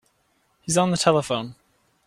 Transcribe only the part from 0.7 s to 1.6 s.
on the telephone.